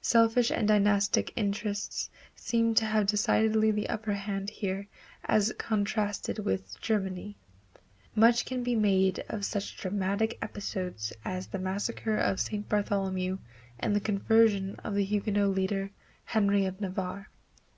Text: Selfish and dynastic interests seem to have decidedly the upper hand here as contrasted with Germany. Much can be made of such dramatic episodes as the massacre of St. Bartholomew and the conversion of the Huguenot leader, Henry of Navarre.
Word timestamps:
Selfish 0.00 0.50
and 0.50 0.66
dynastic 0.66 1.32
interests 1.36 2.10
seem 2.34 2.74
to 2.74 2.84
have 2.84 3.06
decidedly 3.06 3.70
the 3.70 3.88
upper 3.88 4.12
hand 4.14 4.50
here 4.50 4.88
as 5.24 5.52
contrasted 5.56 6.40
with 6.40 6.80
Germany. 6.80 7.36
Much 8.16 8.44
can 8.44 8.64
be 8.64 8.74
made 8.74 9.20
of 9.28 9.44
such 9.44 9.76
dramatic 9.76 10.36
episodes 10.42 11.12
as 11.24 11.46
the 11.46 11.60
massacre 11.60 12.16
of 12.16 12.40
St. 12.40 12.68
Bartholomew 12.68 13.38
and 13.78 13.94
the 13.94 14.00
conversion 14.00 14.74
of 14.82 14.96
the 14.96 15.04
Huguenot 15.04 15.50
leader, 15.54 15.90
Henry 16.24 16.66
of 16.66 16.80
Navarre. 16.80 17.28